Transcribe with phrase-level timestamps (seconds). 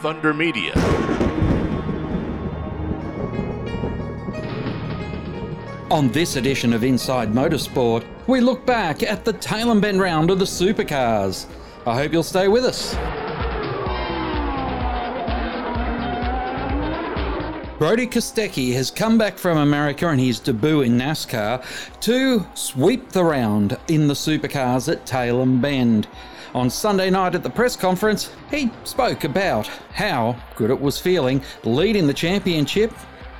[0.00, 0.72] Thunder Media.
[5.90, 10.38] On this edition of Inside Motorsport, we look back at the Tailem Bend round of
[10.38, 11.44] the supercars.
[11.86, 12.94] I hope you'll stay with us.
[17.80, 21.64] Brodie Kostecki has come back from America in his debut in NASCAR
[22.00, 26.06] to sweep the round in the supercars at Tailem Bend.
[26.54, 31.42] On Sunday night at the press conference, he spoke about how good it was feeling
[31.64, 32.92] leading the championship.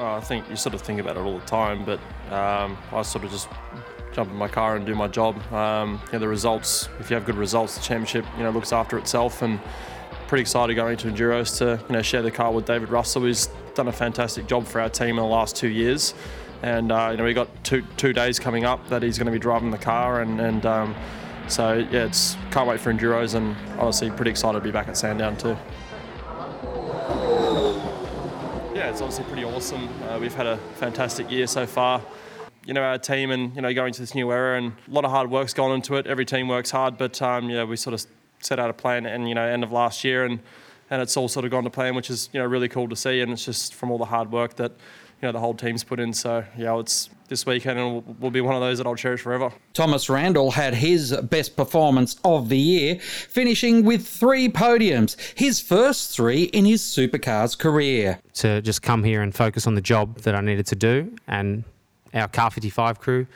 [0.00, 2.00] I think you sort of think about it all the time, but
[2.32, 3.48] um, I sort of just
[4.12, 5.40] jump in my car and do my job.
[5.52, 8.72] Um, you know, the results, if you have good results, the championship, you know, looks
[8.72, 9.60] after itself and
[10.26, 13.48] pretty excited going to Enduros to, you know, share the car with David Russell, who's
[13.74, 16.14] done a fantastic job for our team in the last two years.
[16.62, 19.32] And, uh, you know, we got two, two days coming up that he's going to
[19.32, 20.94] be driving the car and, and um,
[21.46, 24.96] so, yeah, it's can't wait for Enduros and honestly pretty excited to be back at
[24.96, 25.56] Sandown too.
[28.74, 29.88] Yeah, it's obviously pretty awesome.
[30.04, 32.00] Uh, we've had a fantastic year so far.
[32.64, 35.04] You know, our team and, you know, going to this new era and a lot
[35.04, 36.06] of hard work's gone into it.
[36.06, 38.06] Every team works hard, but, um, you know, we sort of
[38.40, 40.40] set out a plan and, you know, end of last year and,
[40.90, 42.96] and it's all sort of gone to plan, which is, you know, really cool to
[42.96, 43.20] see.
[43.20, 46.00] And it's just from all the hard work that, you know, the whole team's put
[46.00, 46.12] in.
[46.12, 49.22] So, yeah, it's this weekend and will, will be one of those that I'll cherish
[49.22, 49.52] forever.
[49.72, 56.14] Thomas Randle had his best performance of the year, finishing with three podiums, his first
[56.14, 58.20] three in his supercars career.
[58.34, 61.64] To just come here and focus on the job that I needed to do and
[62.12, 63.26] our Car 55 crew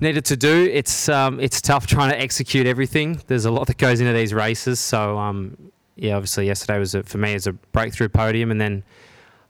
[0.00, 0.68] needed to do.
[0.72, 3.20] It's um, it's tough trying to execute everything.
[3.26, 4.80] There's a lot that goes into these races.
[4.80, 5.56] So um,
[5.98, 8.84] yeah, obviously yesterday was a, for me as a breakthrough podium, and then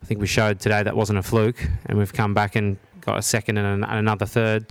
[0.03, 3.19] I think we showed today that wasn't a fluke, and we've come back and got
[3.19, 4.67] a second and, an, and another third.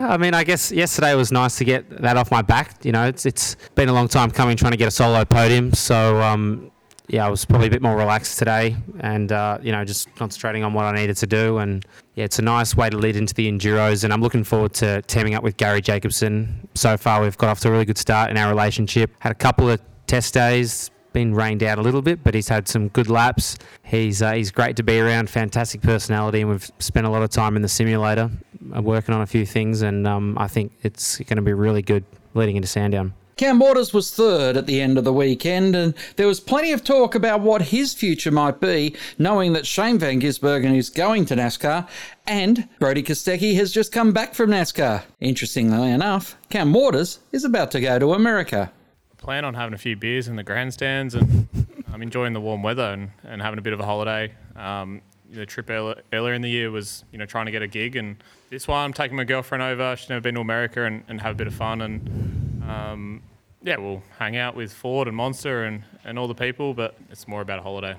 [0.00, 2.84] I mean, I guess yesterday was nice to get that off my back.
[2.84, 5.72] You know, it's it's been a long time coming trying to get a solo podium.
[5.74, 6.71] So um,
[7.12, 10.64] yeah, I was probably a bit more relaxed today, and uh, you know, just concentrating
[10.64, 11.58] on what I needed to do.
[11.58, 14.72] And yeah, it's a nice way to lead into the enduros, and I'm looking forward
[14.74, 16.66] to teaming up with Garry Jacobson.
[16.74, 19.10] So far, we've got off to a really good start in our relationship.
[19.18, 22.66] Had a couple of test days, been rained out a little bit, but he's had
[22.66, 23.58] some good laps.
[23.82, 27.28] He's uh, he's great to be around, fantastic personality, and we've spent a lot of
[27.28, 28.30] time in the simulator
[28.74, 31.82] uh, working on a few things, and um, I think it's going to be really
[31.82, 33.12] good leading into Sandown.
[33.42, 36.84] Cam Waters was third at the end of the weekend, and there was plenty of
[36.84, 41.34] talk about what his future might be, knowing that Shane Van Gisbergen is going to
[41.34, 41.88] NASCAR,
[42.24, 45.02] and Brodie Kostecki has just come back from NASCAR.
[45.18, 48.70] Interestingly enough, Cam Waters is about to go to America.
[49.16, 51.48] Plan on having a few beers in the grandstands, and
[51.92, 54.32] I'm enjoying the warm weather and, and having a bit of a holiday.
[54.54, 57.96] Um, the trip earlier in the year was, you know, trying to get a gig,
[57.96, 59.96] and this one I'm taking my girlfriend over.
[59.96, 63.22] She's never been to America, and, and have a bit of fun and um,
[63.64, 67.28] yeah, we'll hang out with Ford and Monster and, and all the people, but it's
[67.28, 67.96] more about a holiday.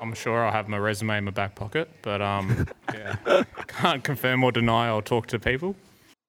[0.00, 4.42] I'm sure I'll have my resume in my back pocket, but um, yeah, can't confirm
[4.42, 5.76] or deny or talk to people.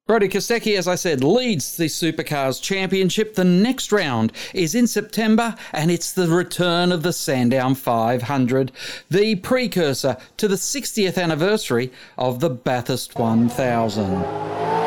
[0.06, 3.36] Brodie Kostecki, as I said, leads the Supercars Championship.
[3.36, 8.74] The next round is in September, and it's the return of the Sandown 500,
[9.10, 14.83] the precursor to the 60th anniversary of the Bathurst 1000.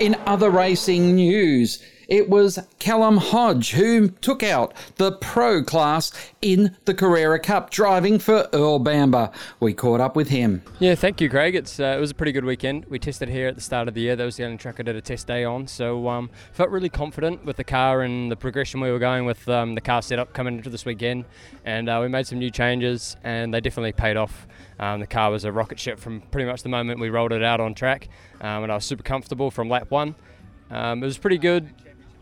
[0.00, 6.10] In other racing news, it was Callum Hedge who took out the pro class
[6.40, 9.30] in the Carrera Cup, driving for Earl Bamber.
[9.60, 10.62] We caught up with him.
[10.78, 11.54] Yeah, thank you, Craig.
[11.54, 12.86] It's uh, it was a pretty good weekend.
[12.86, 14.16] We tested here at the start of the year.
[14.16, 16.88] That was the only track I did a test day on, so um, felt really
[16.88, 20.32] confident with the car and the progression we were going with um, the car setup
[20.32, 21.26] coming into this weekend.
[21.66, 24.46] And uh, we made some new changes, and they definitely paid off.
[24.80, 27.42] Um, the car was a rocket ship from pretty much the moment we rolled it
[27.42, 28.08] out on track,
[28.40, 30.14] um, and I was super comfortable from lap one.
[30.70, 31.68] Um, it was pretty good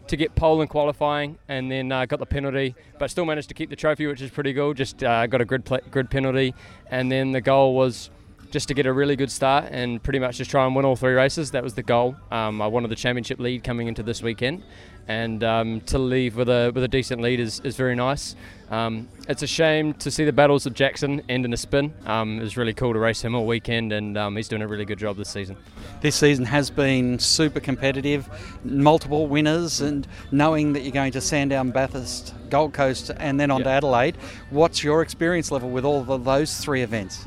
[0.08, 3.54] to get pole in qualifying, and then uh, got the penalty, but still managed to
[3.54, 4.76] keep the trophy, which is pretty good.
[4.76, 6.54] Just uh, got a grid pl- grid penalty,
[6.90, 8.10] and then the goal was
[8.50, 10.96] just to get a really good start and pretty much just try and win all
[10.96, 11.50] three races.
[11.50, 12.16] That was the goal.
[12.30, 14.62] Um, I wanted the championship lead coming into this weekend,
[15.08, 18.34] and um, to leave with a with a decent lead is, is very nice.
[18.70, 21.94] Um, it's a shame to see the battles of Jackson end in a spin.
[22.04, 24.66] Um, it was really cool to race him all weekend, and um, he's doing a
[24.66, 25.56] really good job this season.
[26.00, 28.28] This season has been super competitive,
[28.64, 33.60] multiple winners, and knowing that you're going to Sandown, Bathurst, Gold Coast, and then on
[33.60, 33.66] yep.
[33.66, 34.16] to Adelaide,
[34.50, 37.24] what's your experience level with all of those three events?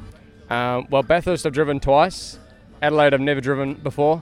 [0.50, 2.38] Uh, well, Bathurst I've driven twice,
[2.82, 4.22] Adelaide I've never driven before.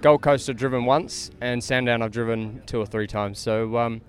[0.00, 3.40] Gold Coast I've driven once, and Sandown I've driven two or three times.
[3.40, 4.00] So um,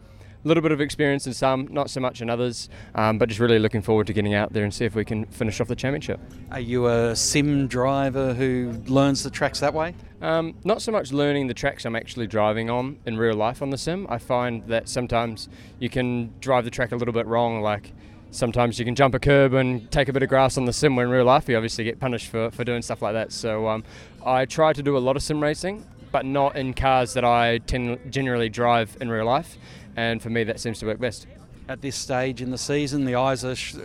[0.46, 3.42] a little bit of experience in some, not so much in others, um, but just
[3.42, 5.76] really looking forward to getting out there and see if we can finish off the
[5.76, 6.20] championship.
[6.52, 9.96] Are you a sim driver who learns the tracks that way?
[10.22, 13.72] Um, not so much learning the tracks I'm actually driving on in real life on
[13.72, 14.06] the sim.
[14.10, 15.50] I find that sometimes
[15.80, 17.94] you can drive the track a little bit wrong, like
[18.32, 20.96] sometimes you can jump a curb and take a bit of grass on the sim
[20.96, 23.32] when in real life you obviously get punished for, for doing stuff like that.
[23.32, 23.84] So um,
[24.26, 27.60] I try to do a lot of sim racing, but not in cars that I
[27.60, 29.58] tend generally drive in real life.
[29.96, 31.28] And for me, that seems to work best.
[31.68, 33.76] At this stage in the season, the eyes are sh-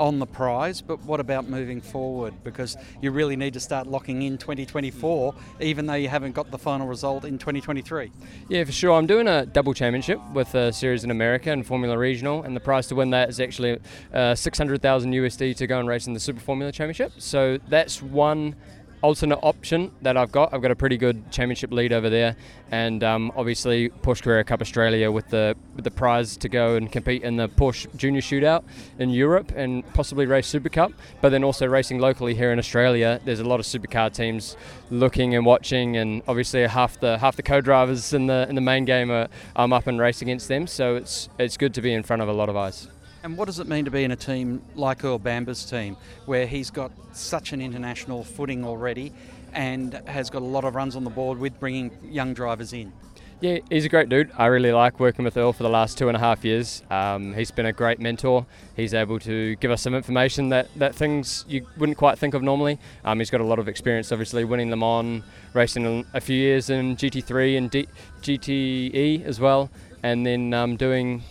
[0.00, 2.32] on the prize, but what about moving forward?
[2.42, 6.58] Because you really need to start locking in 2024, even though you haven't got the
[6.58, 8.10] final result in 2023.
[8.48, 8.94] Yeah, for sure.
[8.94, 12.60] I'm doing a double championship with a series in America and Formula Regional, and the
[12.60, 13.78] prize to win that is actually
[14.14, 17.12] uh, 600,000 USD to go and race in the Super Formula Championship.
[17.18, 18.56] So that's one
[19.02, 20.52] alternate option that I've got.
[20.52, 22.36] I've got a pretty good championship lead over there,
[22.70, 26.90] and um, obviously Porsche Carrera Cup Australia with the with the prize to go and
[26.90, 28.64] compete in the Porsche Junior Shootout
[28.98, 30.92] in Europe and possibly race Super Cup.
[31.20, 34.56] But then also racing locally here in Australia, there's a lot of supercar teams
[34.90, 38.84] looking and watching, and obviously half the half the co-drivers in the in the main
[38.84, 40.66] game are I'm up and race against them.
[40.66, 42.88] So it's it's good to be in front of a lot of eyes.
[43.22, 46.46] And what does it mean to be in a team like Earl Bamber's team, where
[46.46, 49.12] he's got such an international footing already
[49.52, 52.92] and has got a lot of runs on the board with bringing young drivers in?
[53.40, 54.30] Yeah, he's a great dude.
[54.36, 56.82] I really like working with Earl for the last two and a half years.
[56.90, 58.44] Um, he's been a great mentor.
[58.76, 62.42] He's able to give us some information that, that things you wouldn't quite think of
[62.42, 62.78] normally.
[63.02, 65.22] Um, he's got a lot of experience, obviously, winning Le Mans,
[65.54, 67.88] racing a few years in GT3 and D-
[68.20, 69.70] GTE as well,
[70.02, 71.22] and then um, doing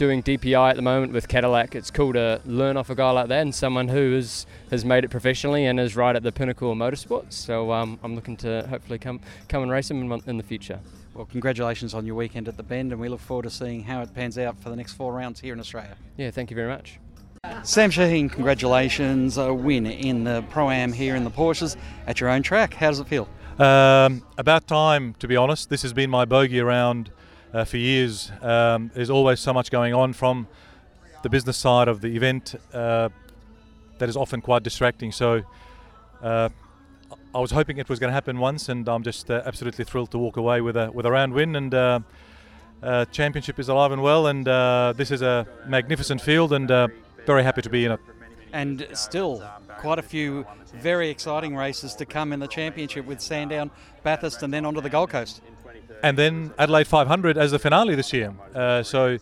[0.00, 1.74] doing DPI at the moment with Cadillac.
[1.74, 5.04] It's cool to learn off a guy like that and someone who is, has made
[5.04, 7.34] it professionally and is right at the pinnacle of motorsports.
[7.34, 10.80] So um, I'm looking to hopefully come come and race him in, in the future.
[11.12, 14.00] Well, congratulations on your weekend at the Bend, and we look forward to seeing how
[14.00, 15.98] it pans out for the next four rounds here in Australia.
[16.16, 16.98] Yeah, thank you very much.
[17.62, 21.76] Sam Shahin, congratulations, a win in the Pro Am here in the Porsches
[22.06, 22.72] at your own track.
[22.72, 23.28] How does it feel?
[23.58, 25.68] Um, about time, to be honest.
[25.68, 27.10] This has been my bogey around
[27.52, 28.30] uh, for years.
[28.42, 30.46] Um, there's always so much going on from
[31.22, 33.08] the business side of the event uh,
[33.98, 35.12] that is often quite distracting.
[35.12, 35.42] So
[36.22, 36.48] uh,
[37.34, 40.10] I was hoping it was going to happen once, and I'm just uh, absolutely thrilled
[40.12, 41.56] to walk away with a with a round win.
[41.56, 42.00] And uh,
[42.82, 44.46] uh, championship is alive and well, and
[44.96, 46.68] this is a magnificent field, and
[47.26, 48.00] very happy to be in it.
[48.52, 49.44] And still,
[49.78, 50.44] quite a few
[50.74, 53.70] very exciting races to come in the championship with Sandown,
[54.02, 55.40] Bathurst, and then onto the Gold Coast
[56.02, 58.34] and then Adelaide 500 as the finale this year.
[58.54, 59.18] Uh, so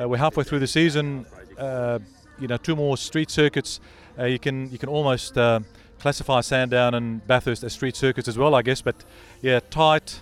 [0.00, 1.26] uh, we're halfway through the season.
[1.58, 1.98] Uh,
[2.38, 3.80] you know, two more street circuits.
[4.18, 5.60] Uh, you can you can almost uh,
[5.98, 8.82] classify Sandown and Bathurst as street circuits as well, I guess.
[8.82, 9.04] But
[9.40, 10.20] yeah, tight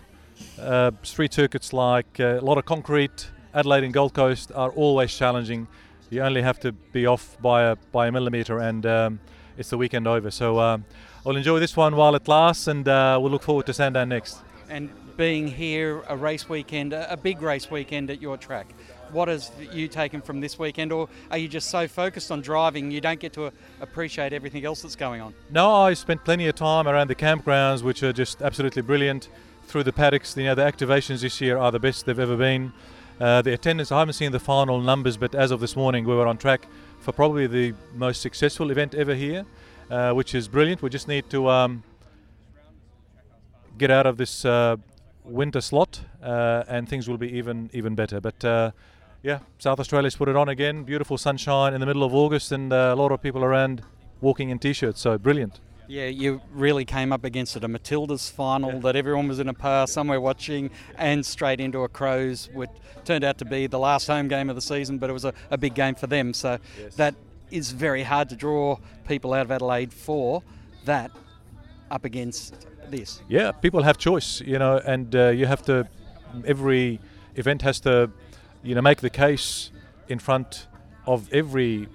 [0.60, 3.30] uh, street circuits like a lot of concrete.
[3.54, 5.66] Adelaide and Gold Coast are always challenging.
[6.10, 9.20] You only have to be off by a by a millimeter, and um,
[9.56, 10.30] it's the weekend over.
[10.30, 14.38] So I'll enjoy this one while it lasts, and we'll look forward to Sandown next.
[14.68, 14.90] And
[15.20, 18.72] being here a race weekend, a big race weekend at your track.
[19.12, 22.90] What has you taken from this weekend, or are you just so focused on driving
[22.90, 23.52] you don't get to
[23.82, 25.34] appreciate everything else that's going on?
[25.50, 29.28] No, I spent plenty of time around the campgrounds, which are just absolutely brilliant.
[29.66, 32.72] Through the paddocks, you know, the activations this year are the best they've ever been.
[33.20, 36.14] Uh, the attendance, I haven't seen the final numbers, but as of this morning, we
[36.14, 36.66] were on track
[37.00, 39.44] for probably the most successful event ever here,
[39.90, 40.80] uh, which is brilliant.
[40.80, 41.82] We just need to um,
[43.76, 44.76] get out of this uh,
[45.24, 48.20] winter slot, uh, and things will be even even better.
[48.20, 48.70] But uh,
[49.22, 50.84] yeah, South Australia's put it on again.
[50.84, 53.82] Beautiful sunshine in the middle of August, and uh, a lot of people around
[54.20, 55.00] walking in t-shirts.
[55.00, 55.60] So brilliant.
[55.88, 57.64] Yeah, you really came up against it.
[57.64, 58.78] A Matilda's final yeah.
[58.78, 62.70] that everyone was in a par somewhere watching, and straight into a Crows, which
[63.04, 65.34] turned out to be the last home game of the season, but it was a,
[65.50, 66.32] a big game for them.
[66.32, 66.94] So yes.
[66.94, 67.16] that
[67.50, 70.44] is very hard to draw people out of Adelaide for
[70.84, 71.10] that
[71.90, 73.20] up against this?
[73.28, 75.88] Yeah, people have choice, you know, and uh, you have to.
[76.46, 77.00] Every
[77.34, 78.10] event has to,
[78.62, 79.72] you know, make the case
[80.08, 80.66] in front
[81.06, 81.88] of every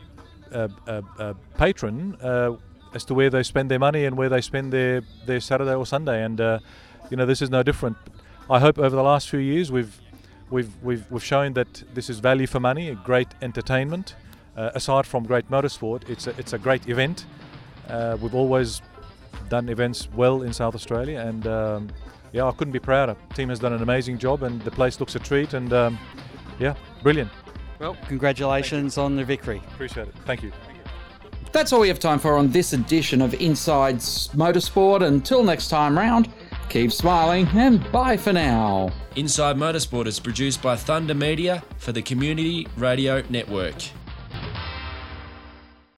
[0.51, 2.55] uh, uh, uh patron uh,
[2.93, 5.85] as to where they spend their money and where they spend their their Saturday or
[5.85, 6.59] Sunday, and uh,
[7.09, 7.97] you know, this is no different.
[8.49, 9.99] I hope over the last few years we've
[10.49, 14.15] we've we've, we've shown that this is value for money, a great entertainment.
[14.55, 17.25] aside from great motorsport, it's a, it's a great event.
[18.21, 18.81] we've always
[19.49, 21.89] done events well in South Australia, and um,
[22.31, 23.15] yeah, I couldn't be prouder.
[23.29, 25.99] The team has done an amazing job, and the place looks a treat, and um,
[26.59, 27.31] yeah, brilliant.
[27.79, 29.61] Well, congratulations on the victory.
[29.73, 30.15] Appreciate it.
[30.25, 30.51] Thank you.
[31.51, 35.03] That's all we have time for on this edition of Inside Motorsport.
[35.05, 36.29] Until next time round,
[36.69, 38.91] Keep smiling and bye for now.
[39.15, 43.75] Inside Motorsport is produced by Thunder Media for the Community Radio Network.